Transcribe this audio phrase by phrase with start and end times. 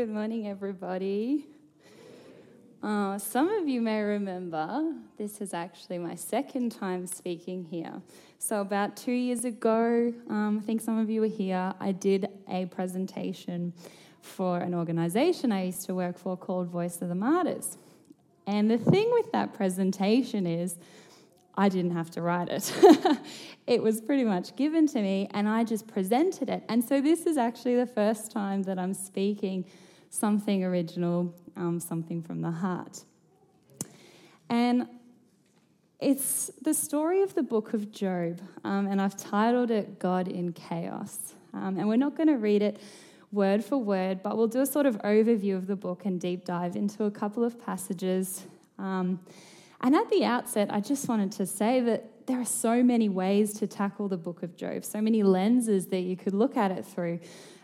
[0.00, 1.44] Good morning, everybody.
[2.82, 8.00] Uh, some of you may remember this is actually my second time speaking here.
[8.38, 12.30] So, about two years ago, um, I think some of you were here, I did
[12.48, 13.74] a presentation
[14.22, 17.76] for an organization I used to work for called Voice of the Martyrs.
[18.46, 20.78] And the thing with that presentation is,
[21.56, 22.72] I didn't have to write it.
[23.66, 26.64] it was pretty much given to me, and I just presented it.
[26.70, 29.66] And so, this is actually the first time that I'm speaking
[30.10, 33.04] something original, um, something from the heart.
[34.48, 34.86] And
[36.00, 40.52] it's the story of the book of Job, um, and I've titled it God in
[40.52, 41.34] Chaos.
[41.52, 42.80] Um, and we're not going to read it
[43.32, 46.44] word for word, but we'll do a sort of overview of the book and deep
[46.44, 48.44] dive into a couple of passages.
[48.78, 49.20] Um,
[49.82, 53.52] and at the outset, I just wanted to say that there are so many ways
[53.54, 56.84] to tackle the book of Job, so many lenses that you could look at it
[56.84, 57.20] through.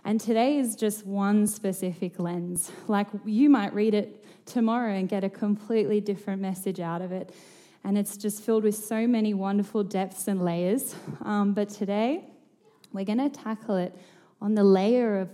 [0.07, 2.71] And today is just one specific lens.
[2.87, 7.35] Like you might read it tomorrow and get a completely different message out of it.
[7.83, 10.95] And it's just filled with so many wonderful depths and layers.
[11.25, 12.23] Um, but today,
[12.93, 13.99] we're going to tackle it
[14.41, 15.29] on the layer of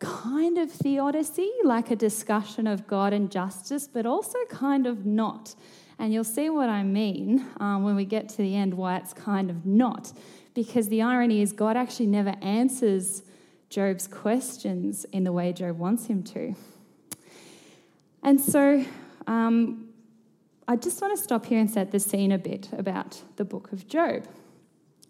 [0.00, 5.54] kind of theodicy, like a discussion of God and justice, but also kind of not.
[5.98, 9.14] And you'll see what I mean um, when we get to the end, why it's
[9.14, 10.12] kind of not.
[10.52, 13.22] Because the irony is, God actually never answers
[13.70, 16.54] Job's questions in the way Job wants him to.
[18.22, 18.84] And so
[19.26, 19.88] um,
[20.66, 23.72] I just want to stop here and set the scene a bit about the book
[23.72, 24.26] of Job.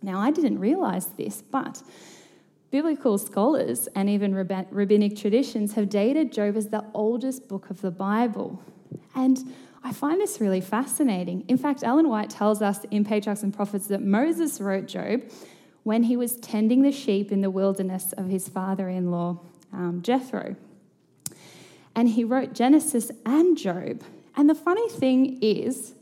[0.03, 1.83] Now, I didn't realize this, but
[2.71, 7.91] biblical scholars and even rabbinic traditions have dated Job as the oldest book of the
[7.91, 8.63] Bible.
[9.15, 9.39] And
[9.83, 11.45] I find this really fascinating.
[11.49, 15.23] In fact, Ellen White tells us in Patriarchs and Prophets that Moses wrote Job
[15.83, 19.41] when he was tending the sheep in the wilderness of his father in law,
[19.73, 20.57] um, Jethro.
[21.95, 24.03] And he wrote Genesis and Job.
[24.37, 25.95] And the funny thing is,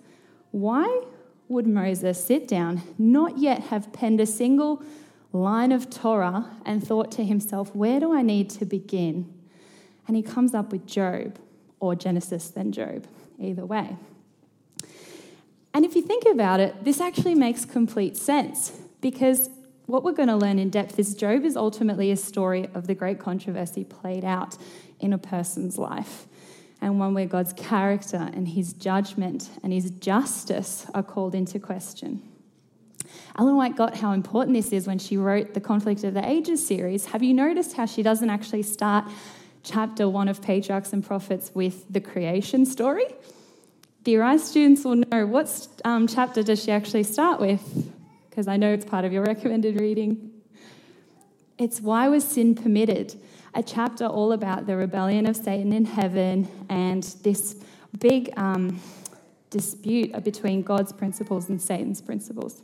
[0.51, 1.03] why
[1.49, 4.83] would Moses sit down, not yet have penned a single
[5.33, 9.33] line of Torah, and thought to himself, where do I need to begin?
[10.07, 11.39] And he comes up with Job,
[11.81, 13.07] or Genesis, then Job
[13.39, 13.97] either way.
[15.75, 19.51] And if you think about it, this actually makes complete sense because
[19.89, 22.95] what we're going to learn in depth is Job is ultimately a story of the
[22.95, 24.57] great controversy played out
[25.01, 26.27] in a person's life,
[26.81, 32.23] and one where God's character and his judgment and his justice are called into question.
[33.39, 36.65] Ellen White got how important this is when she wrote the Conflict of the Ages
[36.65, 37.07] series.
[37.07, 39.07] Have you noticed how she doesn't actually start
[39.63, 43.07] chapter one of Patriarchs and Prophets with the creation story.
[44.05, 47.93] The Arise students will know what um, chapter does she actually start with?
[48.39, 50.31] Because I know it's part of your recommended reading.
[51.59, 53.21] It's Why Was Sin Permitted?
[53.53, 57.57] A chapter all about the rebellion of Satan in heaven and this
[57.99, 58.81] big um,
[59.51, 62.63] dispute between God's principles and Satan's principles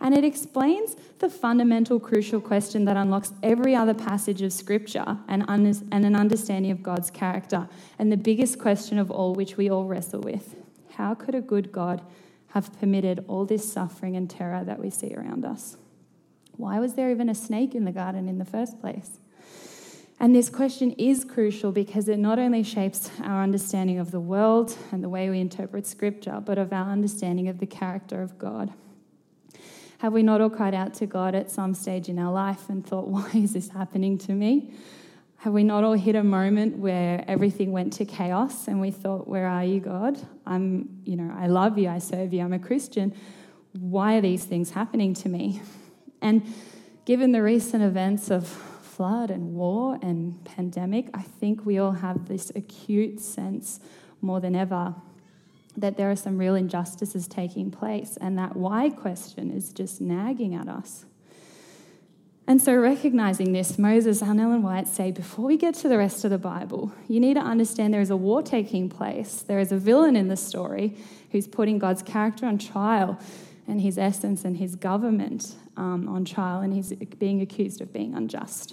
[0.00, 5.44] and it explains the fundamental crucial question that unlocks every other passage of Scripture and,
[5.48, 9.84] and an understanding of God's character, and the biggest question of all, which we all
[9.84, 10.54] wrestle with
[10.92, 12.00] how could a good God
[12.48, 15.76] have permitted all this suffering and terror that we see around us?
[16.56, 19.18] Why was there even a snake in the garden in the first place?
[20.20, 24.76] And this question is crucial because it not only shapes our understanding of the world
[24.90, 28.72] and the way we interpret Scripture, but of our understanding of the character of God.
[29.98, 32.84] Have we not all cried out to God at some stage in our life and
[32.84, 34.72] thought, why is this happening to me?
[35.42, 39.28] Have we not all hit a moment where everything went to chaos and we thought,
[39.28, 40.18] where are you, God?
[40.44, 43.14] I'm, you know, I love you, I serve you, I'm a Christian.
[43.78, 45.62] Why are these things happening to me?
[46.20, 46.42] And
[47.04, 52.26] given the recent events of flood and war and pandemic, I think we all have
[52.26, 53.78] this acute sense
[54.20, 54.96] more than ever
[55.76, 60.56] that there are some real injustices taking place, and that why question is just nagging
[60.56, 61.04] at us.
[62.48, 66.24] And so, recognizing this, Moses and Ellen White say before we get to the rest
[66.24, 69.42] of the Bible, you need to understand there is a war taking place.
[69.42, 70.96] There is a villain in the story
[71.30, 73.20] who's putting God's character on trial
[73.66, 78.14] and his essence and his government um, on trial, and he's being accused of being
[78.14, 78.72] unjust.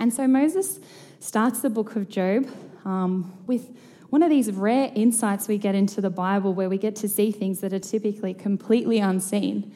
[0.00, 0.80] And so, Moses
[1.20, 2.48] starts the book of Job
[2.84, 3.70] um, with
[4.10, 7.30] one of these rare insights we get into the Bible where we get to see
[7.30, 9.72] things that are typically completely unseen.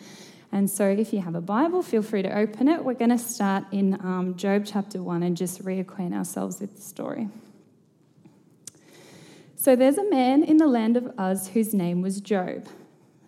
[0.52, 2.84] And so, if you have a Bible, feel free to open it.
[2.84, 6.82] We're going to start in um, Job chapter 1 and just reacquaint ourselves with the
[6.82, 7.28] story.
[9.56, 12.66] So, there's a man in the land of Uz whose name was Job.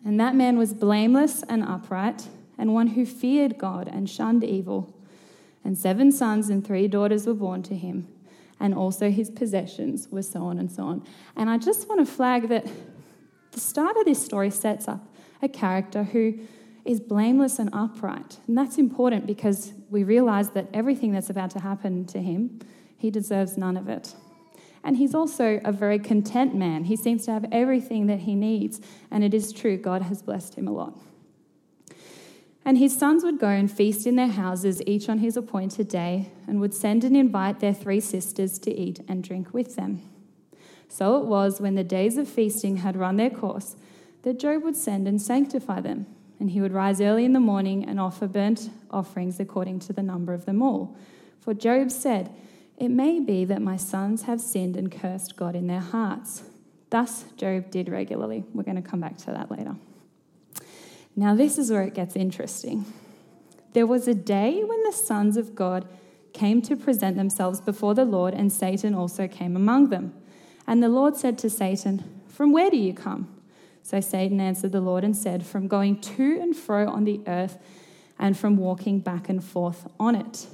[0.04, 4.94] And that man was blameless and upright, and one who feared God and shunned evil.
[5.64, 8.08] And seven sons and three daughters were born to him.
[8.60, 11.04] and also his possessions were so on and so on.
[11.36, 12.66] And I just want to flag that
[13.52, 15.06] the start of this story sets up
[15.40, 16.40] a character who
[16.88, 18.38] is blameless and upright.
[18.46, 22.60] And that's important because we realize that everything that's about to happen to him,
[22.96, 24.14] he deserves none of it.
[24.82, 26.84] And he's also a very content man.
[26.84, 28.80] He seems to have everything that he needs.
[29.10, 30.98] And it is true, God has blessed him a lot.
[32.64, 36.30] And his sons would go and feast in their houses, each on his appointed day,
[36.46, 40.00] and would send and invite their three sisters to eat and drink with them.
[40.88, 43.76] So it was when the days of feasting had run their course
[44.22, 46.06] that Job would send and sanctify them,
[46.40, 50.02] and he would rise early in the morning and offer burnt offerings according to the
[50.02, 50.96] number of them all.
[51.40, 52.30] For Job said,
[52.76, 56.42] It may be that my sons have sinned and cursed God in their hearts.
[56.90, 58.44] Thus, Job did regularly.
[58.54, 59.76] We're going to come back to that later.
[61.16, 62.84] Now, this is where it gets interesting.
[63.72, 65.86] There was a day when the sons of God
[66.32, 70.14] came to present themselves before the Lord, and Satan also came among them.
[70.66, 73.37] And the Lord said to Satan, From where do you come?
[73.88, 77.56] So Satan answered the Lord and said, From going to and fro on the earth,
[78.18, 80.46] and from walking back and forth on it.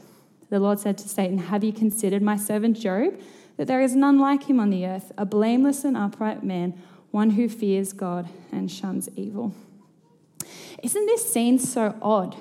[0.50, 3.20] The Lord said to Satan, Have you considered my servant Job?
[3.56, 7.30] That there is none like him on the earth, a blameless and upright man, one
[7.30, 9.52] who fears God and shuns evil.
[10.80, 12.36] Isn't this scene so odd?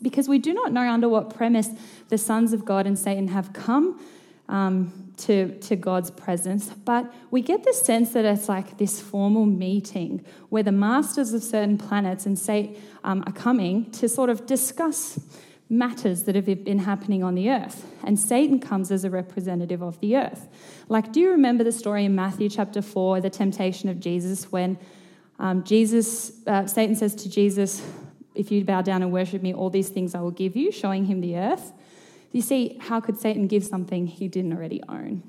[0.00, 1.68] Because we do not know under what premise
[2.08, 4.00] the sons of God and Satan have come
[4.50, 9.46] um, to, to God's presence, but we get the sense that it's like this formal
[9.46, 14.46] meeting where the masters of certain planets and say um, are coming to sort of
[14.46, 15.20] discuss
[15.68, 17.86] matters that have been happening on the earth.
[18.02, 20.48] And Satan comes as a representative of the earth.
[20.88, 24.78] Like, do you remember the story in Matthew chapter 4, the temptation of Jesus, when
[25.38, 27.86] um, Jesus, uh, Satan says to Jesus,
[28.34, 31.04] If you bow down and worship me, all these things I will give you, showing
[31.04, 31.72] him the earth.
[32.32, 35.22] You see, how could Satan give something he didn't already own?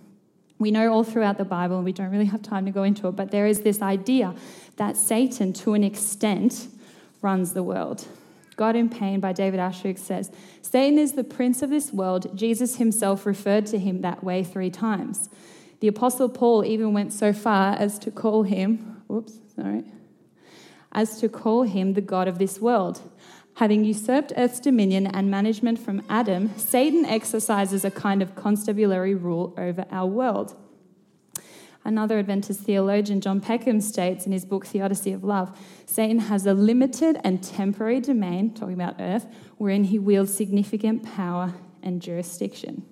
[0.59, 3.07] We know all throughout the Bible, and we don't really have time to go into
[3.07, 4.36] it, but there is this idea
[4.77, 6.68] that Satan, to an extent,
[7.21, 8.07] runs the world.
[8.56, 10.30] God in Pain by David Asscherick says
[10.62, 12.38] Satan is the prince of this world.
[12.38, 15.30] Jesus himself referred to him that way three times.
[15.80, 19.83] The Apostle Paul even went so far as to call him, whoops, sorry,
[20.92, 23.01] as to call him the God of this world.
[23.56, 29.53] Having usurped Earth's dominion and management from Adam, Satan exercises a kind of constabulary rule
[29.57, 30.56] over our world.
[31.83, 36.53] Another Adventist theologian, John Peckham, states in his book Theodicy of Love Satan has a
[36.53, 39.25] limited and temporary domain, talking about earth,
[39.57, 42.86] wherein he wields significant power and jurisdiction.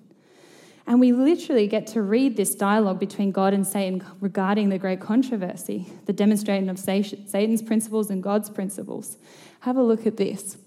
[0.90, 5.00] And we literally get to read this dialogue between God and Satan regarding the great
[5.00, 9.16] controversy, the demonstrating of Satan's principles and God's principles.
[9.60, 10.58] Have a look at this.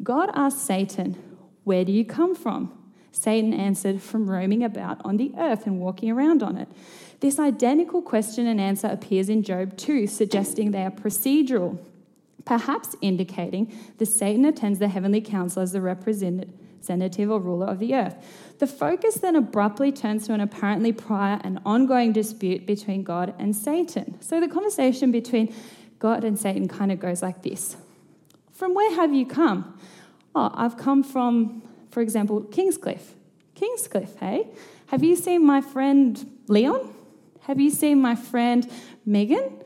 [0.00, 1.16] God asked Satan,
[1.64, 2.72] Where do you come from?
[3.10, 6.68] Satan answered, From roaming about on the earth and walking around on it.
[7.18, 11.80] This identical question and answer appears in Job 2, suggesting they are procedural,
[12.44, 17.96] perhaps indicating that Satan attends the heavenly council as the representative or ruler of the
[17.96, 18.14] earth.
[18.62, 23.56] The focus then abruptly turns to an apparently prior and ongoing dispute between God and
[23.56, 24.22] Satan.
[24.22, 25.52] So the conversation between
[25.98, 27.76] God and Satan kind of goes like this
[28.52, 29.76] From where have you come?
[30.36, 33.14] Oh, I've come from, for example, Kingscliff.
[33.56, 34.46] Kingscliff, hey?
[34.86, 36.94] Have you seen my friend Leon?
[37.40, 38.70] Have you seen my friend
[39.04, 39.60] Megan?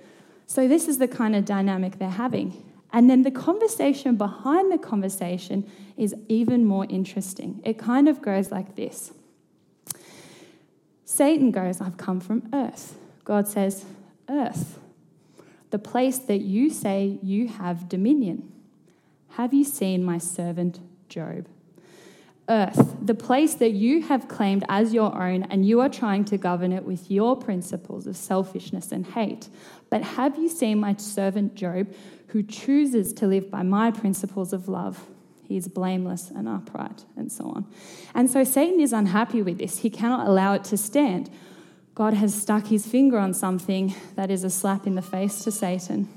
[0.47, 2.65] So, this is the kind of dynamic they're having.
[2.97, 7.61] And then the conversation behind the conversation is even more interesting.
[7.62, 9.12] It kind of goes like this
[11.05, 12.97] Satan goes, I've come from earth.
[13.23, 13.85] God says,
[14.31, 14.79] Earth,
[15.71, 18.50] the place that you say you have dominion.
[19.33, 21.49] Have you seen my servant Job?
[22.49, 26.38] Earth, the place that you have claimed as your own, and you are trying to
[26.38, 29.49] govern it with your principles of selfishness and hate.
[29.91, 31.88] But have you seen my servant Job,
[32.29, 35.07] who chooses to live by my principles of love.
[35.45, 37.67] He is blameless and upright, and so on.
[38.15, 39.79] And so Satan is unhappy with this.
[39.79, 41.31] He cannot allow it to stand.
[41.95, 45.53] God has stuck his finger on something that is a slap in the face to
[45.53, 46.09] Satan.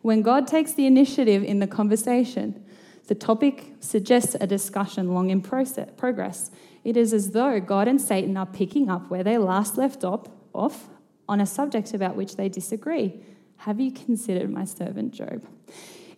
[0.00, 2.61] When God takes the initiative in the conversation,
[3.08, 6.50] the topic suggests a discussion long in process, progress.
[6.84, 10.88] It is as though God and Satan are picking up where they last left off
[11.28, 13.20] on a subject about which they disagree.
[13.58, 15.46] Have you considered my servant Job?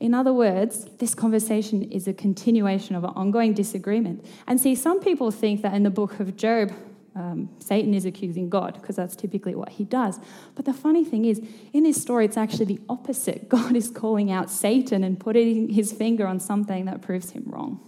[0.01, 4.25] In other words, this conversation is a continuation of an ongoing disagreement.
[4.47, 6.73] And see, some people think that in the book of Job,
[7.15, 10.19] um, Satan is accusing God, because that's typically what he does.
[10.55, 11.41] But the funny thing is,
[11.73, 13.49] in this story, it's actually the opposite.
[13.49, 17.81] God is calling out Satan and putting his finger on something that proves him wrong.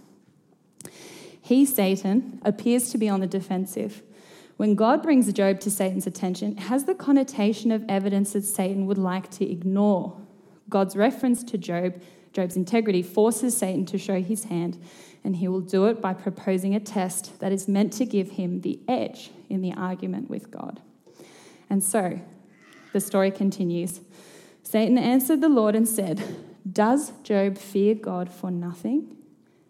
[1.41, 4.03] He, Satan, appears to be on the defensive
[4.57, 8.87] When God brings Job to Satan's attention, it has the connotation of evidence that Satan
[8.87, 10.19] would like to ignore.
[10.67, 12.01] God's reference to Job,
[12.37, 14.79] Job's integrity, forces Satan to show his hand,
[15.23, 18.61] and he will do it by proposing a test that is meant to give him
[18.61, 20.79] the edge in the argument with God.
[21.67, 22.19] And so,
[22.93, 24.01] the story continues.
[24.61, 26.21] Satan answered the Lord and said,
[26.71, 29.17] Does Job fear God for nothing?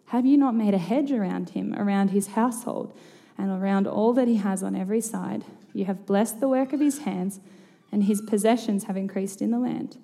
[0.08, 2.94] Have you not made a hedge around him, around his household,
[3.38, 5.46] and around all that he has on every side?
[5.74, 7.40] You have blessed the work of his hands,
[7.94, 9.98] and his possessions have increased in the land.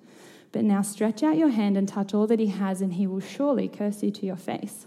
[0.54, 3.18] But now stretch out your hand and touch all that he has, and he will
[3.18, 4.86] surely curse you to your face.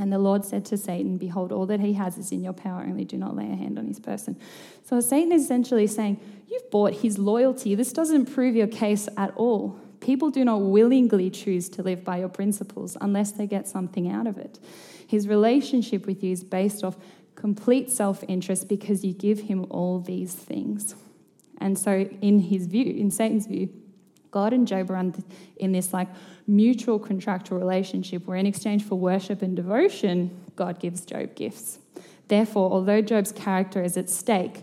[0.00, 2.82] And the Lord said to Satan, Behold, all that he has is in your power,
[2.82, 4.36] only do not lay a hand on his person.
[4.82, 6.18] So Satan is essentially saying,
[6.48, 7.76] You've bought his loyalty.
[7.76, 9.78] This doesn't prove your case at all.
[10.00, 14.26] People do not willingly choose to live by your principles unless they get something out
[14.26, 14.58] of it.
[15.06, 16.96] His relationship with you is based off
[17.36, 20.96] complete self interest because you give him all these things.
[21.58, 23.68] And so, in his view, in Satan's view,
[24.30, 25.12] God and Job are
[25.56, 26.08] in this like
[26.46, 31.78] mutual contractual relationship where, in exchange for worship and devotion, God gives Job gifts.
[32.28, 34.62] Therefore, although Job's character is at stake,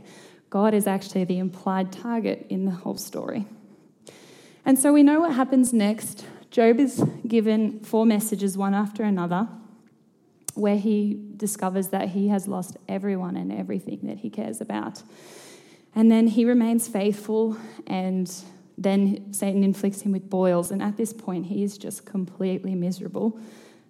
[0.50, 3.46] God is actually the implied target in the whole story.
[4.64, 6.26] And so we know what happens next.
[6.52, 9.50] Job is given four messages, one after another,
[10.56, 15.04] where he discovers that he has lost everyone and everything that he cares about.
[15.94, 18.34] And then he remains faithful, and
[18.78, 20.72] then Satan inflicts him with boils.
[20.72, 23.40] And at this point, he is just completely miserable.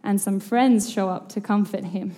[0.03, 2.15] And some friends show up to comfort him.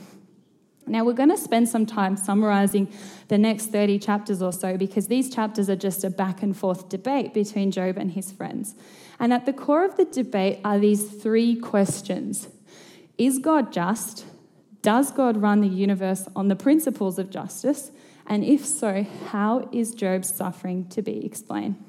[0.86, 2.92] Now, we're going to spend some time summarizing
[3.28, 6.90] the next 30 chapters or so because these chapters are just a back and forth
[6.90, 8.76] debate between Job and his friends.
[9.20, 12.48] And at the core of the debate are these three questions
[13.18, 14.26] Is God just?
[14.82, 17.92] Does God run the universe on the principles of justice?
[18.26, 21.84] And if so, how is Job's suffering to be explained?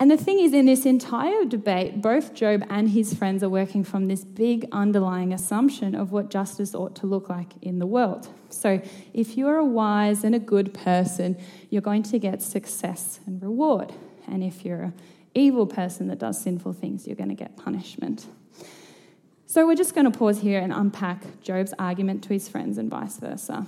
[0.00, 3.82] And the thing is, in this entire debate, both Job and his friends are working
[3.82, 8.28] from this big underlying assumption of what justice ought to look like in the world.
[8.48, 8.80] So,
[9.12, 11.36] if you are a wise and a good person,
[11.68, 13.92] you're going to get success and reward.
[14.28, 14.94] And if you're an
[15.34, 18.26] evil person that does sinful things, you're going to get punishment.
[19.46, 22.88] So, we're just going to pause here and unpack Job's argument to his friends and
[22.88, 23.66] vice versa.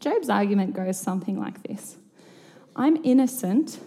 [0.00, 1.96] Job's argument goes something like this
[2.74, 3.78] I'm innocent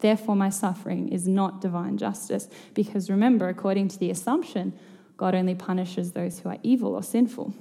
[0.00, 2.48] Therefore, my suffering is not divine justice.
[2.74, 4.72] Because remember, according to the assumption,
[5.16, 7.54] God only punishes those who are evil or sinful.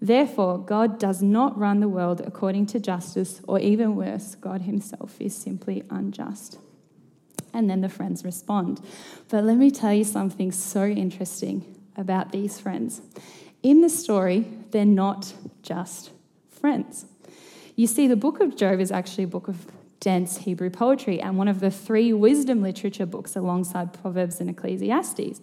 [0.00, 5.16] Therefore, God does not run the world according to justice, or even worse, God himself
[5.20, 6.58] is simply unjust.
[7.52, 8.80] And then the friends respond.
[9.28, 11.64] But let me tell you something so interesting
[11.96, 13.00] about these friends.
[13.62, 16.10] In the story, they're not just
[16.50, 17.06] friends.
[17.74, 19.66] You see, the book of Job is actually a book of
[20.00, 25.40] dense Hebrew poetry and one of the three wisdom literature books alongside Proverbs and Ecclesiastes.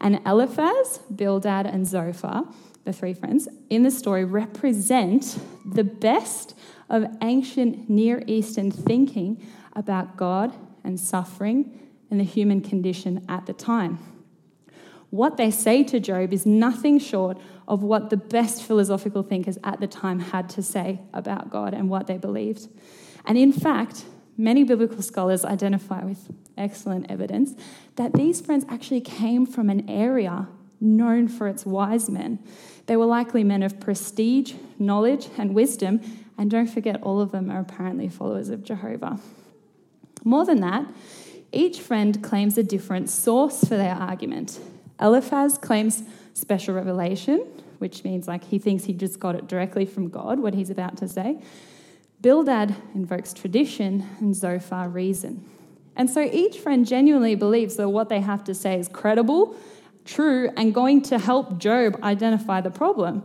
[0.00, 2.44] And Eliphaz, Bildad, and Zophar,
[2.84, 6.54] the three friends, in the story represent the best
[6.88, 11.78] of ancient Near Eastern thinking about God and suffering
[12.10, 13.98] and the human condition at the time.
[15.10, 17.38] What they say to Job is nothing short
[17.68, 21.88] of what the best philosophical thinkers at the time had to say about God and
[21.88, 22.68] what they believed.
[23.30, 24.06] And in fact,
[24.36, 27.54] many biblical scholars identify with excellent evidence
[27.94, 30.48] that these friends actually came from an area
[30.80, 32.40] known for its wise men.
[32.86, 36.00] They were likely men of prestige, knowledge, and wisdom,
[36.36, 39.20] and don't forget, all of them are apparently followers of Jehovah.
[40.24, 40.86] More than that,
[41.52, 44.58] each friend claims a different source for their argument.
[45.00, 46.02] Eliphaz claims
[46.34, 47.46] special revelation,
[47.78, 50.96] which means like he thinks he just got it directly from God, what he's about
[50.96, 51.40] to say.
[52.20, 55.44] Bildad invokes tradition, and Zophar reason.
[55.96, 59.56] And so each friend genuinely believes that what they have to say is credible,
[60.04, 63.22] true, and going to help Job identify the problem.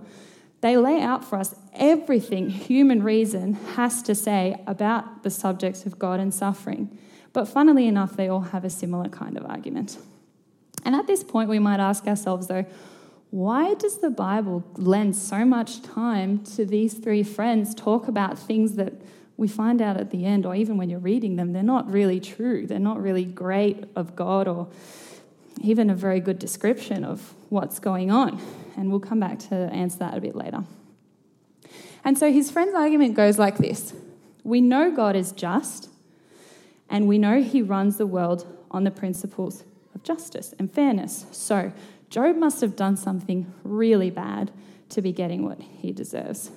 [0.61, 5.99] They lay out for us everything human reason has to say about the subjects of
[5.99, 6.97] God and suffering.
[7.33, 9.97] But funnily enough, they all have a similar kind of argument.
[10.83, 12.65] And at this point, we might ask ourselves, though,
[13.35, 18.75] why does the Bible lend so much time to these three friends talk about things
[18.75, 18.93] that
[19.35, 22.21] we find out at the end, or even when you're reading them, they're not really
[22.21, 22.65] true?
[22.65, 24.69] They're not really great of God or
[25.59, 28.41] even a very good description of what's going on.
[28.77, 30.63] And we'll come back to answer that a bit later.
[32.05, 33.93] And so his friend's argument goes like this
[34.45, 35.89] We know God is just,
[36.89, 41.25] and we know he runs the world on the principles of justice and fairness.
[41.33, 41.73] So,
[42.15, 44.49] Job must have done something really bad
[44.87, 46.49] to be getting what he deserves.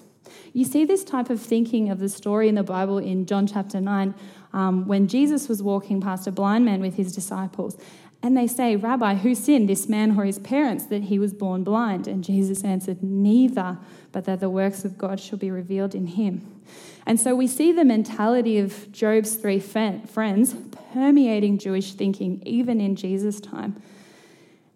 [0.53, 3.81] You see this type of thinking of the story in the Bible in John chapter
[3.81, 4.15] 9
[4.53, 7.77] um, when Jesus was walking past a blind man with his disciples.
[8.23, 11.65] And they say, Rabbi, who sinned, this man or his parents, that he was born
[11.65, 12.07] blind?
[12.07, 13.79] And Jesus answered, Neither,
[14.13, 16.63] but that the works of God shall be revealed in him.
[17.05, 20.55] And so we see the mentality of Job's three friends
[20.95, 23.83] permeating Jewish thinking even in Jesus' time.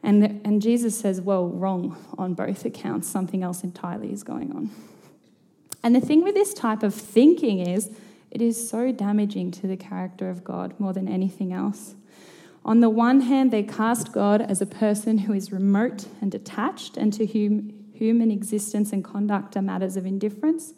[0.02, 3.08] And, the, and Jesus says, Well, wrong on both accounts.
[3.08, 4.70] Something else entirely is going on.
[5.82, 7.90] And the thing with this type of thinking is,
[8.30, 11.94] it is so damaging to the character of God more than anything else.
[12.64, 16.96] On the one hand, they cast God as a person who is remote and detached,
[16.96, 20.72] and to whom human existence and conduct are matters of indifference.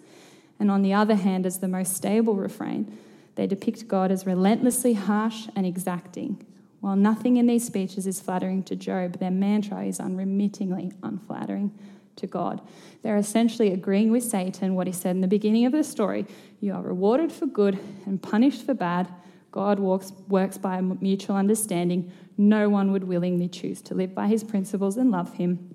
[0.58, 2.96] And on the other hand, as the most stable refrain,
[3.34, 6.44] they depict God as relentlessly harsh and exacting.
[6.84, 11.72] While nothing in these speeches is flattering to Job, their mantra is unremittingly unflattering
[12.16, 12.60] to God.
[13.00, 16.26] They're essentially agreeing with Satan what he said in the beginning of the story
[16.60, 19.08] you are rewarded for good and punished for bad.
[19.50, 22.12] God walks, works by a mutual understanding.
[22.36, 25.74] No one would willingly choose to live by his principles and love him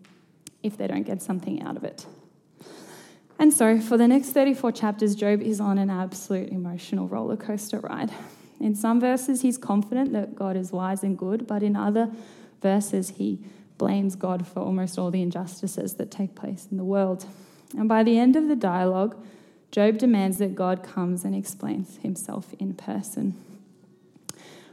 [0.61, 2.05] if they don't get something out of it.
[3.39, 7.79] And so, for the next 34 chapters, Job is on an absolute emotional roller coaster
[7.79, 8.11] ride.
[8.59, 12.11] In some verses, he's confident that God is wise and good, but in other
[12.61, 13.39] verses, he
[13.77, 17.25] blames God for almost all the injustices that take place in the world.
[17.77, 19.15] And by the end of the dialogue,
[19.71, 23.35] Job demands that God comes and explains himself in person.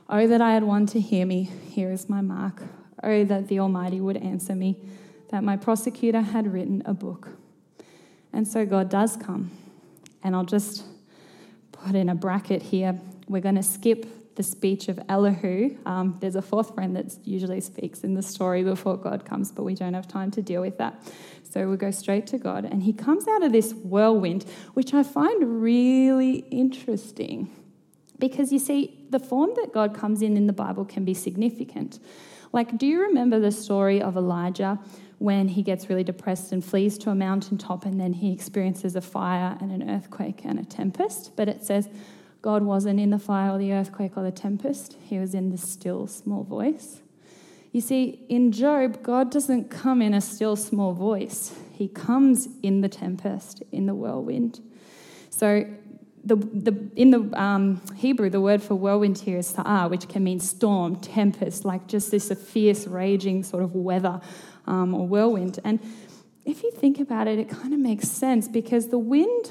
[0.09, 1.51] Oh, that I had one to hear me.
[1.69, 2.63] Here is my mark.
[3.03, 4.79] Oh, that the Almighty would answer me,
[5.31, 7.29] that my prosecutor had written a book.
[8.33, 9.51] And so God does come.
[10.23, 10.85] And I'll just
[11.73, 12.99] put in a bracket here.
[13.29, 14.07] We're going to skip
[14.37, 15.77] the speech of Elihu.
[15.87, 19.65] Um, there's a fourth friend that usually speaks in the story before God comes, but
[19.65, 21.03] we don't have time to deal with that.
[21.43, 22.65] So we'll go straight to God.
[22.65, 27.51] And he comes out of this whirlwind, which I find really interesting.
[28.19, 31.99] Because you see, the form that God comes in in the Bible can be significant.
[32.53, 34.79] Like, do you remember the story of Elijah
[35.19, 39.01] when he gets really depressed and flees to a mountaintop and then he experiences a
[39.01, 41.37] fire and an earthquake and a tempest?
[41.37, 41.89] But it says,
[42.47, 45.59] God wasn't in the fire or the earthquake or the tempest, he was in the
[45.59, 47.01] still small voice.
[47.73, 52.83] You see, in Job, God doesn't come in a still small voice, he comes in
[52.83, 54.61] the tempest, in the whirlwind.
[55.29, 55.67] So,
[56.25, 60.23] the, the, in the um, Hebrew, the word for whirlwind here is sa'ah, which can
[60.23, 64.21] mean storm, tempest, like just this fierce, raging sort of weather
[64.69, 65.59] um, or whirlwind.
[65.65, 65.81] And
[66.45, 69.51] if you think about it, it kind of makes sense because the wind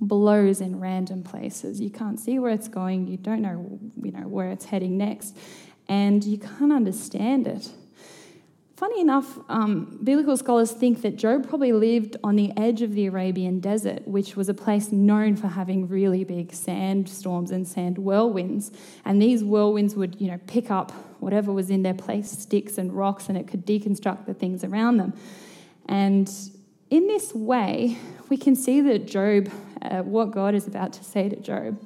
[0.00, 1.80] blows in random places.
[1.80, 5.36] You can't see where it's going, you don't know, you know where it's heading next,
[5.88, 7.70] and you can't understand it.
[8.78, 13.06] Funny enough, um, biblical scholars think that Job probably lived on the edge of the
[13.06, 18.70] Arabian desert, which was a place known for having really big sandstorms and sand whirlwinds.
[19.04, 22.92] And these whirlwinds would, you know, pick up whatever was in their place, sticks and
[22.92, 25.12] rocks, and it could deconstruct the things around them.
[25.86, 26.30] And
[26.88, 29.50] in this way, we can see that Job
[29.82, 31.80] uh, what God is about to say to Job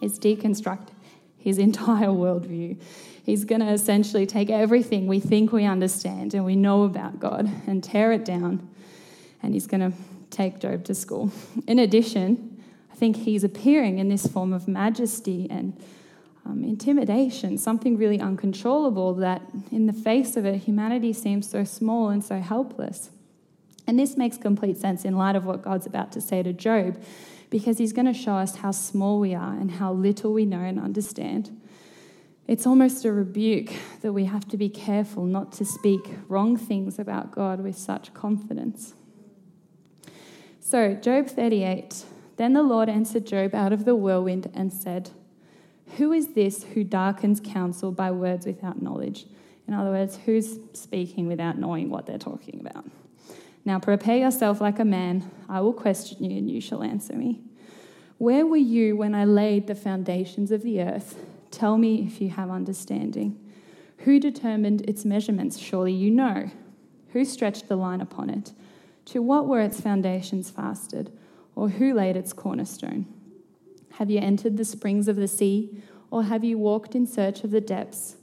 [0.00, 0.88] is deconstruct
[1.38, 2.80] his entire worldview.
[3.24, 7.50] He's going to essentially take everything we think we understand and we know about God
[7.66, 8.68] and tear it down,
[9.42, 9.96] and he's going to
[10.30, 11.30] take Job to school.
[11.66, 15.78] In addition, I think he's appearing in this form of majesty and
[16.44, 19.42] um, intimidation, something really uncontrollable that,
[19.72, 23.10] in the face of it, humanity seems so small and so helpless.
[23.86, 27.00] And this makes complete sense in light of what God's about to say to Job,
[27.50, 30.60] because he's going to show us how small we are and how little we know
[30.60, 31.56] and understand.
[32.48, 33.72] It's almost a rebuke
[34.02, 38.14] that we have to be careful not to speak wrong things about God with such
[38.14, 38.94] confidence.
[40.60, 42.04] So, Job 38
[42.36, 45.10] Then the Lord answered Job out of the whirlwind and said,
[45.96, 49.26] Who is this who darkens counsel by words without knowledge?
[49.68, 52.84] In other words, who's speaking without knowing what they're talking about?
[53.66, 55.28] Now prepare yourself like a man.
[55.48, 57.40] I will question you, and you shall answer me.
[58.16, 61.18] Where were you when I laid the foundations of the earth?
[61.50, 63.38] Tell me if you have understanding.
[63.98, 65.58] Who determined its measurements?
[65.58, 66.50] Surely you know.
[67.08, 68.52] Who stretched the line upon it?
[69.06, 71.12] To what were its foundations fasted?
[71.56, 73.06] Or who laid its cornerstone?
[73.94, 75.82] Have you entered the springs of the sea?
[76.12, 78.16] Or have you walked in search of the depths?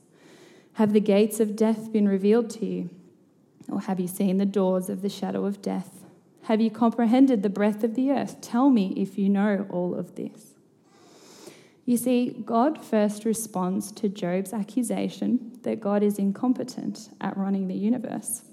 [0.74, 2.90] Have the gates of death been revealed to you?
[3.72, 6.04] Or have you seen the doors of the shadow of death?
[6.44, 8.42] Have you comprehended the breadth of the earth?
[8.42, 10.54] Tell me if you know all of this.
[11.86, 17.76] You see, God first responds to Job's accusation that God is incompetent at running the
[17.76, 18.44] universe.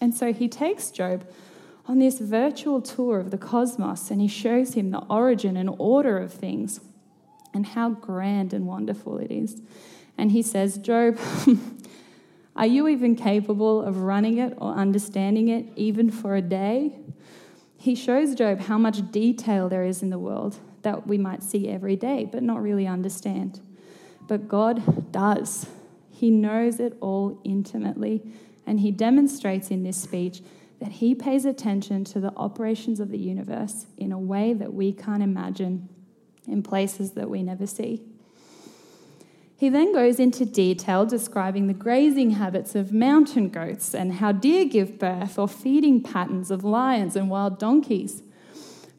[0.00, 1.26] And so he takes Job
[1.86, 6.18] on this virtual tour of the cosmos and he shows him the origin and order
[6.18, 6.80] of things
[7.52, 9.60] and how grand and wonderful it is.
[10.16, 11.18] And he says, Job,
[12.56, 16.96] are you even capable of running it or understanding it even for a day?
[17.76, 21.68] He shows Job how much detail there is in the world that we might see
[21.68, 23.60] every day but not really understand.
[24.26, 25.66] But God does.
[26.10, 28.22] He knows it all intimately,
[28.66, 30.42] and He demonstrates in this speech
[30.80, 34.92] that He pays attention to the operations of the universe in a way that we
[34.92, 35.88] can't imagine,
[36.46, 38.02] in places that we never see.
[39.64, 44.66] He then goes into detail describing the grazing habits of mountain goats and how deer
[44.66, 48.22] give birth, or feeding patterns of lions and wild donkeys.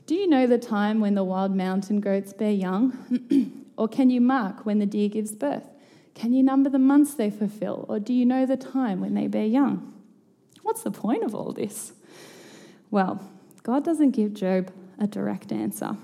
[0.07, 3.61] Do you know the time when the wild mountain goats bear young?
[3.77, 5.69] or can you mark when the deer gives birth?
[6.15, 7.85] Can you number the months they fulfill?
[7.87, 9.93] Or do you know the time when they bear young?
[10.63, 11.93] What's the point of all this?
[12.89, 13.23] Well,
[13.61, 15.95] God doesn't give Job a direct answer.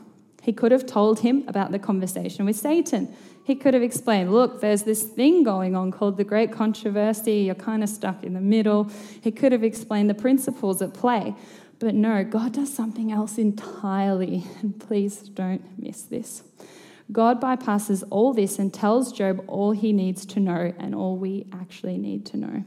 [0.41, 3.15] He could have told him about the conversation with Satan.
[3.43, 7.43] He could have explained, look, there's this thing going on called the Great Controversy.
[7.43, 8.89] You're kind of stuck in the middle.
[9.21, 11.35] He could have explained the principles at play.
[11.79, 14.43] But no, God does something else entirely.
[14.61, 16.43] And please don't miss this.
[17.11, 21.45] God bypasses all this and tells Job all he needs to know and all we
[21.51, 22.63] actually need to know.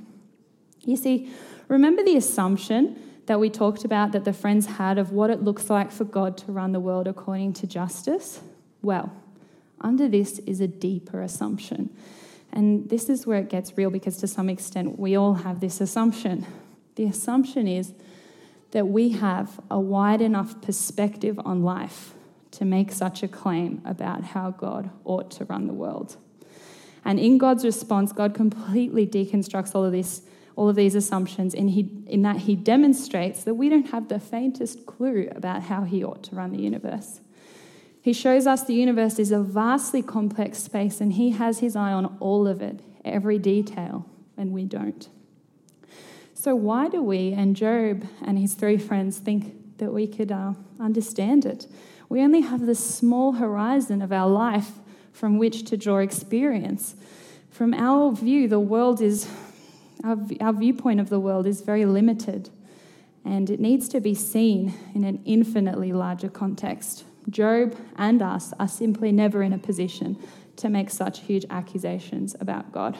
[0.84, 1.32] You see,
[1.68, 5.70] remember the assumption that we talked about that the friends had of what it looks
[5.70, 8.40] like for God to run the world according to justice?
[8.82, 9.12] Well,
[9.80, 11.90] under this is a deeper assumption.
[12.52, 15.80] And this is where it gets real because to some extent we all have this
[15.80, 16.46] assumption.
[16.94, 17.92] The assumption is
[18.70, 22.14] that we have a wide enough perspective on life
[22.52, 26.16] to make such a claim about how God ought to run the world.
[27.04, 30.22] And in God's response, God completely deconstructs all of this,
[30.56, 34.20] all of these assumptions, in, he, in that He demonstrates that we don't have the
[34.20, 37.20] faintest clue about how He ought to run the universe.
[38.00, 41.92] He shows us the universe is a vastly complex space, and He has His eye
[41.92, 45.08] on all of it, every detail, and we don't.
[46.44, 50.52] So, why do we and Job and his three friends think that we could uh,
[50.78, 51.66] understand it?
[52.10, 54.72] We only have this small horizon of our life
[55.10, 56.96] from which to draw experience.
[57.48, 59.26] From our view, the world is,
[60.02, 62.50] our, our viewpoint of the world is very limited,
[63.24, 67.04] and it needs to be seen in an infinitely larger context.
[67.30, 70.18] Job and us are simply never in a position
[70.56, 72.98] to make such huge accusations about God.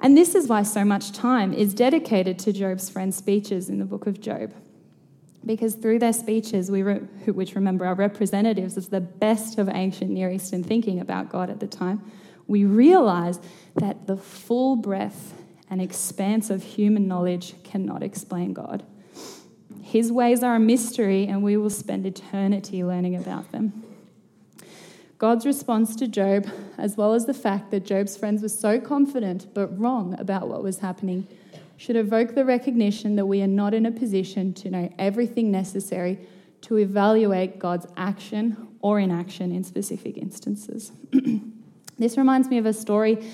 [0.00, 3.84] And this is why so much time is dedicated to Job's friends' speeches in the
[3.84, 4.52] book of Job
[5.44, 10.10] because through their speeches, we re- which remember are representatives of the best of ancient
[10.10, 12.02] Near Eastern thinking about God at the time,
[12.46, 13.38] we realize
[13.76, 15.34] that the full breadth
[15.70, 18.84] and expanse of human knowledge cannot explain God.
[19.82, 23.84] His ways are a mystery, and we will spend eternity learning about them.
[25.18, 29.52] God's response to Job, as well as the fact that Job's friends were so confident
[29.52, 31.26] but wrong about what was happening,
[31.76, 36.18] should evoke the recognition that we are not in a position to know everything necessary
[36.60, 40.92] to evaluate God's action or inaction in specific instances.
[41.98, 43.24] this reminds me of a story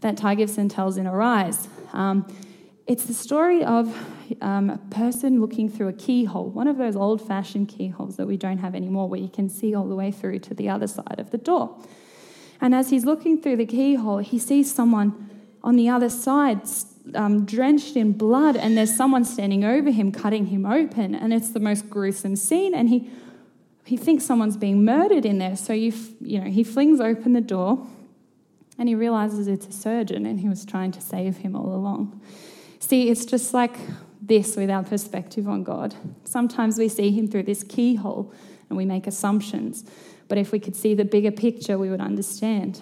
[0.00, 1.68] that Ty Gibson tells in Arise.
[1.92, 2.26] Um,
[2.86, 3.96] it's the story of
[4.40, 8.36] um, a person looking through a keyhole, one of those old fashioned keyholes that we
[8.36, 11.18] don't have anymore, where you can see all the way through to the other side
[11.18, 11.78] of the door.
[12.60, 15.30] And as he's looking through the keyhole, he sees someone
[15.62, 16.62] on the other side
[17.14, 21.50] um, drenched in blood, and there's someone standing over him, cutting him open, and it's
[21.50, 22.74] the most gruesome scene.
[22.74, 23.10] And he
[23.84, 27.40] he thinks someone's being murdered in there, so you you know he flings open the
[27.40, 27.86] door,
[28.82, 32.20] and he realizes it's a surgeon, and he was trying to save him all along.
[32.80, 33.76] See, it's just like
[34.20, 35.94] this with our perspective on God.
[36.24, 38.34] Sometimes we see him through this keyhole,
[38.68, 39.84] and we make assumptions.
[40.26, 42.80] But if we could see the bigger picture, we would understand.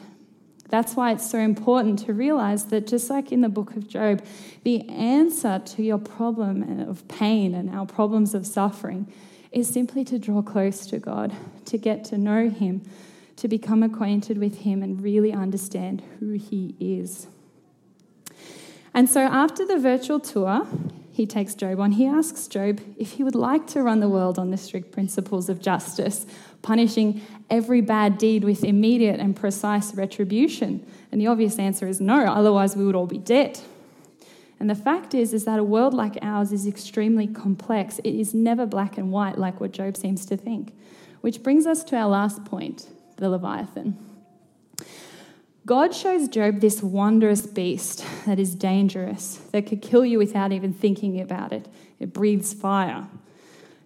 [0.71, 4.25] That's why it's so important to realize that just like in the book of Job,
[4.63, 9.07] the answer to your problem of pain and our problems of suffering
[9.53, 11.37] is simply to draw close to God,
[11.67, 12.89] to get to know Him,
[13.41, 17.27] to become acquainted with Him and really understand who He is.
[18.93, 20.67] And so after the virtual tour,
[21.13, 21.93] he takes Job on.
[21.93, 25.49] He asks Job if he would like to run the world on the strict principles
[25.49, 26.27] of justice,
[26.63, 30.87] punishing every bad deed with immediate and precise retribution.
[31.13, 33.61] And the obvious answer is no, otherwise we would all be dead.
[34.59, 37.99] And the fact is is that a world like ours is extremely complex.
[37.99, 40.75] It is never black and white like what Job seems to think.
[41.21, 42.89] Which brings us to our last point,
[43.21, 43.97] the Leviathan.
[45.67, 50.73] God shows Job this wondrous beast that is dangerous, that could kill you without even
[50.73, 51.69] thinking about it.
[52.01, 53.07] It breathes fire.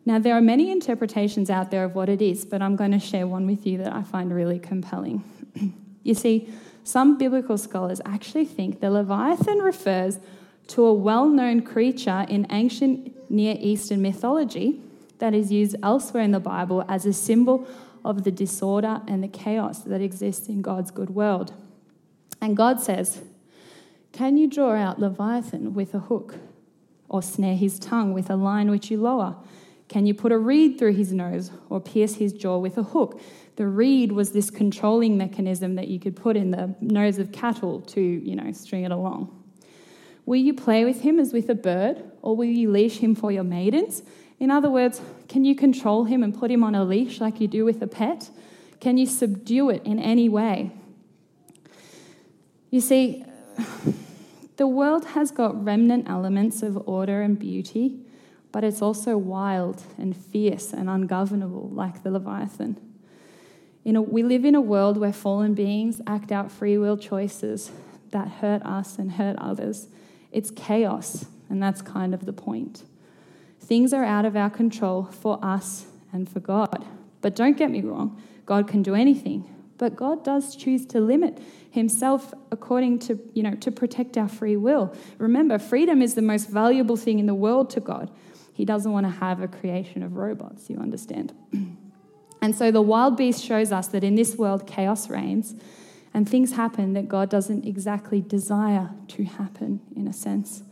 [0.07, 2.99] Now, there are many interpretations out there of what it is, but I'm going to
[2.99, 5.25] share one with you that I find really compelling.
[6.03, 6.49] you see,
[6.85, 10.19] some biblical scholars actually think the Leviathan refers
[10.69, 14.81] to a well known creature in ancient Near Eastern mythology
[15.19, 17.67] that is used elsewhere in the Bible as a symbol
[18.05, 21.55] of the disorder and the chaos that exists in God's good world.
[22.41, 23.23] And God says,
[24.13, 26.37] Can you draw out Leviathan with a hook,
[27.09, 29.37] or snare his tongue with a line which you lower?
[29.89, 33.21] Can you put a reed through his nose, or pierce his jaw with a hook?
[33.57, 37.81] The reed was this controlling mechanism that you could put in the nose of cattle
[37.83, 39.43] to, you know, string it along.
[40.27, 43.31] Will you play with him as with a bird, or will you leash him for
[43.31, 44.03] your maidens?
[44.45, 47.49] In other words, can you control him and put him on a leash like you
[47.49, 48.29] do with a pet?
[48.79, 50.71] Can you subdue it in any way?
[52.71, 53.25] You see,
[54.59, 58.01] the world has got remnant elements of order and beauty,
[58.53, 62.77] but it's also wild and fierce and ungovernable, like the Leviathan.
[63.87, 67.71] A, we live in a world where fallen beings act out free will choices
[68.11, 69.89] that hurt us and hurt others.
[70.33, 72.83] It's chaos, and that's kind of the point.
[73.65, 76.85] Things are out of our control for us and for God.
[77.23, 79.49] But don't get me wrong, God can do anything.
[79.79, 81.39] But God does choose to limit
[81.71, 84.95] himself according to, you know, to protect our free will.
[85.19, 88.11] Remember, freedom is the most valuable thing in the world to God.
[88.53, 91.33] He doesn't want to have a creation of robots, you understand?
[92.43, 95.55] and so the wild beast shows us that in this world, chaos reigns
[96.13, 100.63] and things happen that God doesn't exactly desire to happen, in a sense.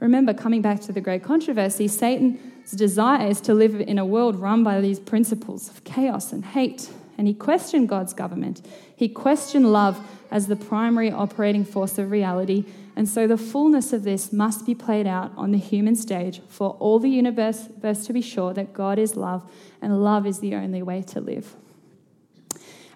[0.00, 4.36] Remember, coming back to the great controversy, Satan's desire is to live in a world
[4.36, 6.90] run by these principles of chaos and hate.
[7.18, 8.66] And he questioned God's government.
[8.96, 12.64] He questioned love as the primary operating force of reality.
[12.96, 16.70] And so the fullness of this must be played out on the human stage for
[16.80, 19.50] all the universe to be sure that God is love
[19.82, 21.54] and love is the only way to live.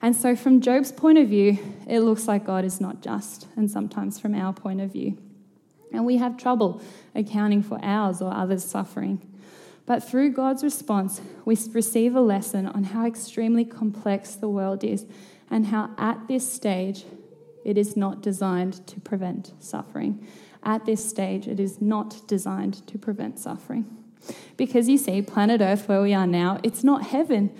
[0.00, 3.70] And so, from Job's point of view, it looks like God is not just, and
[3.70, 5.16] sometimes from our point of view.
[5.94, 6.80] And we have trouble
[7.14, 9.20] accounting for ours or others' suffering.
[9.86, 15.06] But through God's response, we receive a lesson on how extremely complex the world is
[15.50, 17.04] and how at this stage
[17.64, 20.26] it is not designed to prevent suffering.
[20.62, 23.84] At this stage, it is not designed to prevent suffering.
[24.56, 27.54] Because you see, planet Earth, where we are now, it's not heaven.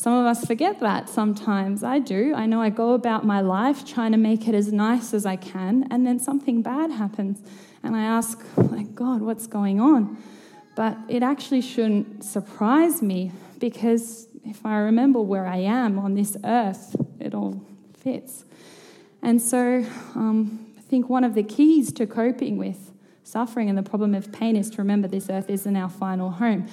[0.00, 1.84] Some of us forget that sometimes.
[1.84, 2.32] I do.
[2.34, 5.36] I know I go about my life trying to make it as nice as I
[5.36, 7.42] can, and then something bad happens.
[7.82, 10.16] And I ask, like, God, what's going on?
[10.74, 16.34] But it actually shouldn't surprise me because if I remember where I am on this
[16.44, 18.46] earth, it all fits.
[19.20, 19.84] And so
[20.14, 22.90] um, I think one of the keys to coping with
[23.22, 26.68] suffering and the problem of pain is to remember this earth isn't our final home.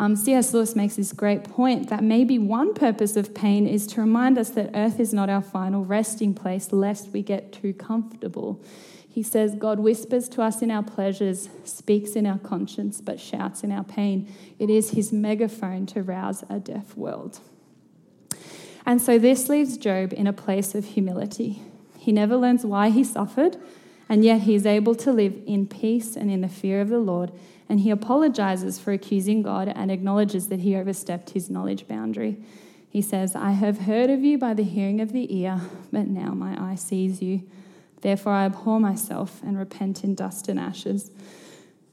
[0.00, 0.54] Um, C.S.
[0.54, 4.48] Lewis makes this great point that maybe one purpose of pain is to remind us
[4.48, 8.64] that earth is not our final resting place, lest we get too comfortable.
[9.06, 13.62] He says, God whispers to us in our pleasures, speaks in our conscience, but shouts
[13.62, 14.32] in our pain.
[14.58, 17.40] It is his megaphone to rouse a deaf world.
[18.86, 21.60] And so this leaves Job in a place of humility.
[21.98, 23.58] He never learns why he suffered,
[24.10, 26.98] and yet he is able to live in peace and in the fear of the
[26.98, 27.32] Lord
[27.70, 32.36] and he apologizes for accusing God and acknowledges that he overstepped his knowledge boundary.
[32.88, 35.60] He says, I have heard of you by the hearing of the ear,
[35.92, 37.44] but now my eye sees you.
[38.00, 41.12] Therefore I abhor myself and repent in dust and ashes.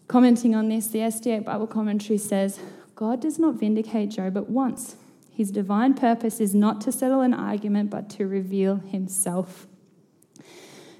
[0.08, 2.60] Commenting on this, the SDA Bible commentary says,
[2.96, 4.96] God does not vindicate Job at once.
[5.32, 9.68] His divine purpose is not to settle an argument, but to reveal himself.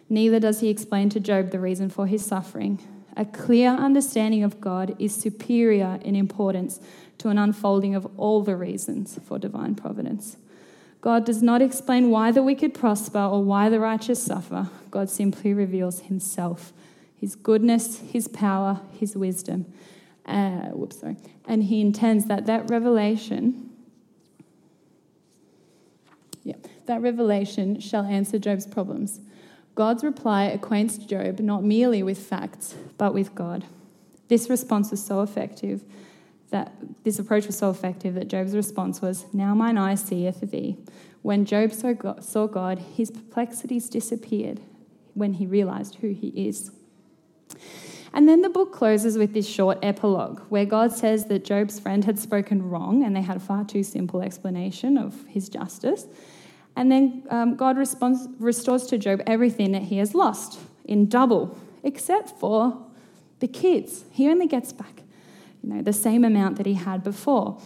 [0.10, 2.80] Neither does he explain to Job the reason for his suffering,
[3.18, 6.80] a clear understanding of God is superior in importance
[7.18, 10.38] to an unfolding of all the reasons for divine providence.
[11.02, 14.70] God does not explain why the wicked prosper or why the righteous suffer.
[14.92, 16.74] God simply reveals himself,
[17.16, 19.66] his goodness, his power, his wisdom.
[20.26, 21.18] Uh, whoops, sorry.
[21.48, 23.72] And he intends that that revelation,
[26.44, 29.22] yeah, that revelation shall answer Job's problems.
[29.78, 33.64] God's reply acquaints Job not merely with facts, but with God.
[34.28, 35.84] This response was so effective
[36.50, 40.78] that this approach was so effective that Job's response was, Now mine eye seeth thee.
[41.22, 44.62] When Job saw God, his perplexities disappeared
[45.14, 46.72] when he realized who he is.
[48.14, 52.04] And then the book closes with this short epilogue where God says that Job's friend
[52.04, 56.08] had spoken wrong and they had a far too simple explanation of his justice.
[56.78, 61.58] And then um, God responds, restores to Job everything that he has lost in double,
[61.82, 62.86] except for
[63.40, 64.06] the kids.
[64.12, 65.02] He only gets back,
[65.64, 67.60] you know, the same amount that he had before.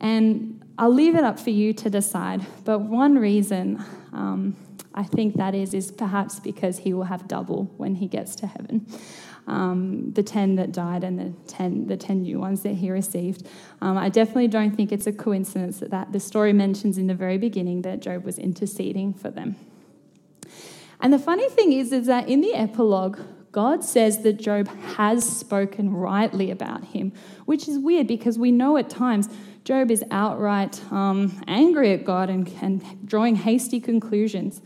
[0.00, 2.44] And I'll leave it up for you to decide.
[2.64, 4.54] But one reason um,
[4.92, 8.46] I think that is is perhaps because he will have double when he gets to
[8.46, 8.86] heaven.
[9.46, 13.46] Um, the 10 that died and the 10, the 10 new ones that he received.
[13.80, 17.14] Um, I definitely don't think it's a coincidence that, that the story mentions in the
[17.14, 19.56] very beginning that Job was interceding for them.
[21.00, 23.18] And the funny thing is, is that in the epilogue,
[23.50, 27.12] God says that Job has spoken rightly about him,
[27.44, 29.28] which is weird because we know at times
[29.64, 34.62] Job is outright um, angry at God and, and drawing hasty conclusions.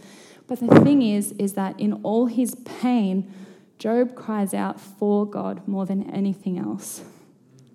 [0.47, 3.33] But the thing is, is that in all his pain,
[3.79, 7.05] Job cries out for God more than anything else.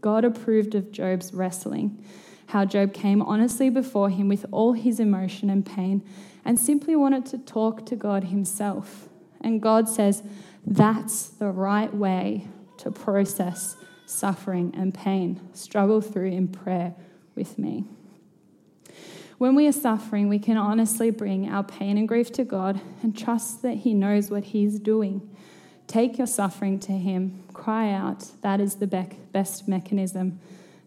[0.01, 2.03] God approved of Job's wrestling,
[2.47, 6.03] how Job came honestly before him with all his emotion and pain
[6.43, 9.07] and simply wanted to talk to God himself.
[9.41, 10.23] And God says,
[10.65, 15.39] that's the right way to process suffering and pain.
[15.53, 16.93] Struggle through in prayer
[17.35, 17.85] with me.
[19.37, 23.17] When we are suffering, we can honestly bring our pain and grief to God and
[23.17, 25.27] trust that He knows what He's doing.
[25.91, 28.27] Take your suffering to Him, cry out.
[28.43, 30.39] That is the best mechanism.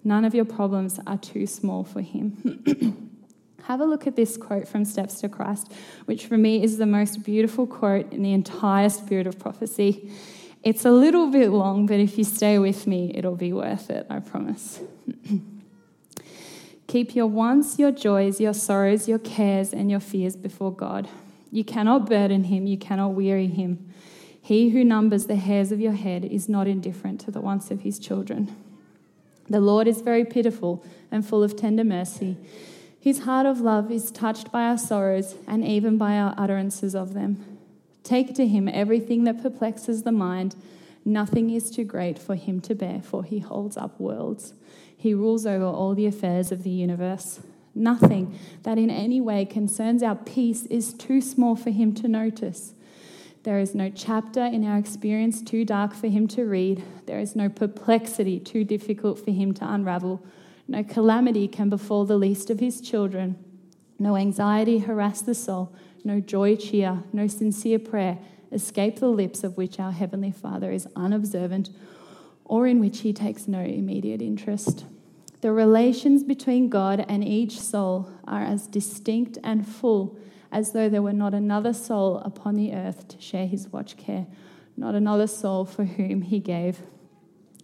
[0.02, 3.10] None of your problems are too small for Him.
[3.64, 5.70] Have a look at this quote from Steps to Christ,
[6.06, 10.10] which for me is the most beautiful quote in the entire spirit of prophecy.
[10.62, 14.06] It's a little bit long, but if you stay with me, it'll be worth it,
[14.08, 14.80] I promise.
[16.86, 21.10] Keep your wants, your joys, your sorrows, your cares, and your fears before God.
[21.52, 23.92] You cannot burden him, you cannot weary him.
[24.44, 27.80] He who numbers the hairs of your head is not indifferent to the wants of
[27.80, 28.54] his children.
[29.48, 32.37] The Lord is very pitiful and full of tender mercy.
[33.00, 37.14] His heart of love is touched by our sorrows and even by our utterances of
[37.14, 37.59] them.
[38.02, 40.57] Take to him everything that perplexes the mind.
[41.07, 44.52] Nothing is too great for him to bear, for he holds up worlds.
[44.94, 47.40] He rules over all the affairs of the universe.
[47.74, 52.74] Nothing that in any way concerns our peace is too small for him to notice.
[53.44, 56.83] There is no chapter in our experience too dark for him to read.
[57.04, 60.24] There is no perplexity too difficult for him to unravel.
[60.66, 63.37] No calamity can befall the least of his children.
[63.98, 65.74] No anxiety harass the soul.
[66.04, 67.02] No joy cheer.
[67.12, 68.16] No sincere prayer
[68.50, 71.68] escape the lips of which our Heavenly Father is unobservant
[72.46, 74.87] or in which he takes no immediate interest.
[75.42, 80.16] The relations between God and each soul are as distinct and full
[80.54, 84.26] as though there were not another soul upon the earth to share his watch care,
[84.76, 86.78] not another soul for whom he gave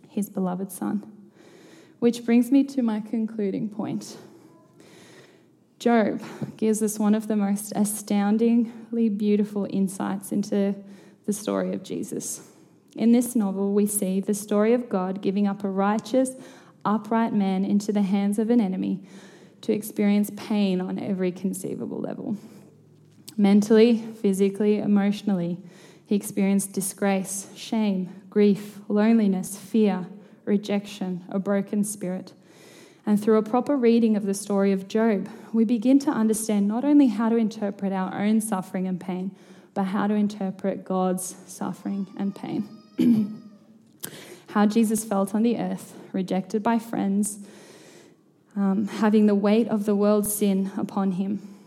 [0.09, 1.11] his beloved Son.
[2.01, 4.17] Which brings me to my concluding point.
[5.79, 6.21] Job
[6.57, 10.75] gives us one of the most astoundingly beautiful insights into
[11.27, 12.49] the story of Jesus.
[12.97, 16.33] In this novel, we see the story of God giving up a righteous,
[16.85, 19.05] upright man into the hands of an enemy
[19.61, 22.37] to experience pain on every conceivable level.
[23.41, 25.57] Mentally, physically, emotionally,
[26.05, 30.05] he experienced disgrace, shame, grief, loneliness, fear,
[30.45, 32.35] rejection, a broken spirit.
[33.07, 36.85] And through a proper reading of the story of Job, we begin to understand not
[36.85, 39.35] only how to interpret our own suffering and pain,
[39.73, 42.69] but how to interpret God's suffering and pain.
[44.49, 47.39] how Jesus felt on the earth, rejected by friends,
[48.55, 51.60] um, having the weight of the world's sin upon him.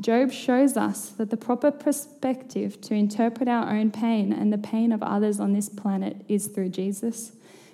[0.00, 4.92] Job shows us that the proper perspective to interpret our own pain and the pain
[4.92, 7.32] of others on this planet is through Jesus.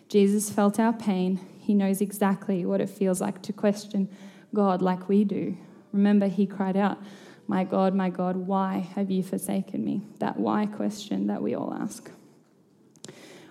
[0.09, 1.39] Jesus felt our pain.
[1.59, 4.09] He knows exactly what it feels like to question
[4.55, 5.57] God like we do.
[5.93, 6.99] Remember, he cried out,
[7.47, 10.03] My God, my God, why have you forsaken me?
[10.19, 12.11] That why question that we all ask.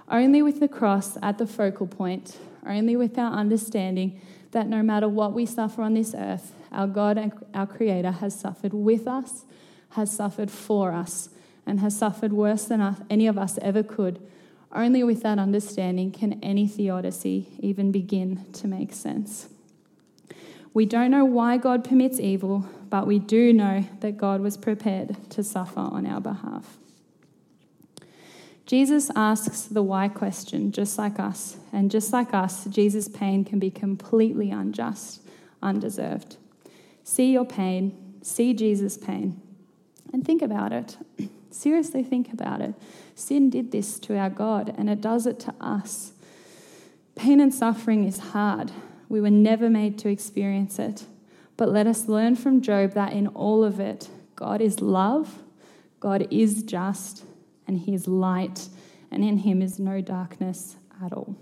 [0.10, 4.20] Only with the cross at the focal point, only with our understanding
[4.52, 8.40] that no matter what we suffer on this earth, our God and our Creator has
[8.40, 9.46] suffered with us,
[9.92, 11.30] has suffered for us,
[11.66, 14.20] and has suffered worse than any of us ever could
[14.74, 19.48] only with that understanding can any theodicy even begin to make sense.
[20.74, 25.30] We don't know why God permits evil, but we do know that God was prepared
[25.32, 26.78] to suffer on our behalf.
[28.66, 33.60] Jesus asks the why question just like us, and just like us, Jesus' pain can
[33.60, 35.22] be completely unjust,
[35.62, 36.38] undeserved.
[37.04, 39.42] See your pain, see Jesus' pain,
[40.12, 40.98] and think about it.
[41.52, 42.74] Seriously, think about it.
[43.16, 46.14] Sin did this to our God, and it does it to us.
[47.16, 48.72] Pain and suffering is hard.
[49.08, 51.06] We were never made to experience it.
[51.58, 55.44] But let us learn from Job that in all of it, God is love,
[56.00, 57.24] God is just,
[57.68, 58.68] and He is light,
[59.12, 61.36] and in Him is no darkness at all.